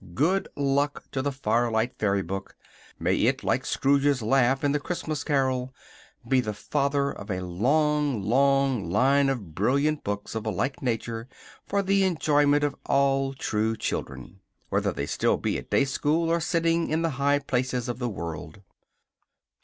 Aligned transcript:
Good 0.15 0.47
luck 0.55 1.03
to 1.11 1.21
the 1.21 1.31
"Firelight 1.31 1.99
Fairy 1.99 2.23
Book." 2.23 2.55
May 2.97 3.15
it, 3.17 3.43
like 3.43 3.67
Scrooge's 3.67 4.23
laugh 4.23 4.63
in 4.63 4.71
the 4.71 4.79
"Christmas 4.79 5.23
Carol," 5.23 5.75
"be 6.27 6.41
the 6.41 6.55
father 6.55 7.11
of 7.11 7.29
a 7.29 7.41
long, 7.41 8.23
long 8.23 8.89
line 8.89 9.29
of 9.29 9.53
brilliant" 9.53 10.03
books 10.03 10.33
of 10.33 10.43
a 10.47 10.49
like 10.49 10.81
nature 10.81 11.27
for 11.67 11.83
the 11.83 12.03
enjoyment 12.03 12.63
of 12.63 12.75
all 12.87 13.35
true 13.35 13.77
children, 13.77 14.39
whether 14.69 14.91
they 14.91 15.03
be 15.03 15.05
still 15.05 15.39
at 15.55 15.69
day 15.69 15.85
school, 15.85 16.31
or 16.31 16.39
sitting 16.39 16.89
in 16.89 17.03
the 17.03 17.11
high 17.21 17.37
places 17.37 17.87
of 17.87 17.99
the 17.99 18.09
world. 18.09 18.63